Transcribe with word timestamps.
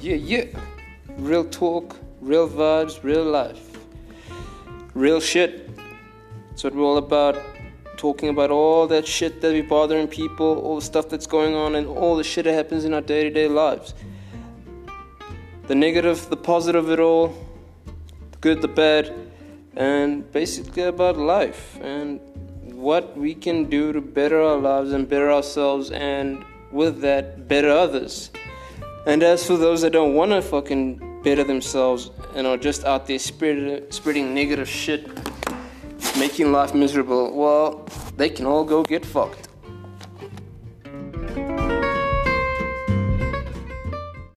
Yeah, 0.00 0.14
yeah. 0.14 0.44
Real 1.16 1.44
talk, 1.44 1.96
real 2.20 2.48
vibes, 2.48 3.02
real 3.02 3.24
life. 3.24 3.78
Real 4.94 5.18
shit. 5.18 5.68
That's 6.50 6.62
what 6.62 6.74
we're 6.74 6.84
all 6.84 6.98
about. 6.98 7.36
Talking 7.96 8.28
about 8.28 8.52
all 8.52 8.86
that 8.86 9.08
shit 9.08 9.40
that 9.40 9.50
be 9.50 9.60
bothering 9.60 10.06
people, 10.06 10.60
all 10.60 10.76
the 10.76 10.82
stuff 10.82 11.08
that's 11.08 11.26
going 11.26 11.56
on, 11.56 11.74
and 11.74 11.88
all 11.88 12.14
the 12.14 12.22
shit 12.22 12.44
that 12.44 12.52
happens 12.54 12.84
in 12.84 12.94
our 12.94 13.00
day 13.00 13.24
to 13.24 13.30
day 13.30 13.48
lives. 13.48 13.94
The 15.66 15.74
negative, 15.74 16.30
the 16.30 16.36
positive, 16.36 16.90
it 16.90 17.00
all, 17.00 17.34
the 18.30 18.38
good, 18.38 18.62
the 18.62 18.68
bad, 18.68 19.12
and 19.74 20.30
basically 20.30 20.84
about 20.84 21.16
life 21.16 21.76
and 21.80 22.20
what 22.72 23.16
we 23.16 23.34
can 23.34 23.64
do 23.64 23.92
to 23.92 24.00
better 24.00 24.40
our 24.40 24.58
lives 24.58 24.92
and 24.92 25.08
better 25.08 25.32
ourselves, 25.32 25.90
and 25.90 26.44
with 26.70 27.00
that, 27.00 27.48
better 27.48 27.70
others. 27.70 28.30
And 29.06 29.22
as 29.22 29.46
for 29.46 29.56
those 29.56 29.82
that 29.82 29.92
don't 29.92 30.14
want 30.14 30.32
to 30.32 30.42
fucking 30.42 31.22
better 31.22 31.44
themselves 31.44 32.10
and 32.34 32.46
are 32.46 32.56
just 32.56 32.84
out 32.84 33.06
there 33.06 33.18
spread, 33.18 33.92
spreading 33.92 34.34
negative 34.34 34.68
shit, 34.68 35.08
making 36.18 36.52
life 36.52 36.74
miserable, 36.74 37.34
well, 37.34 37.86
they 38.16 38.28
can 38.28 38.46
all 38.46 38.64
go 38.64 38.82
get 38.82 39.04
fucked. 39.04 39.47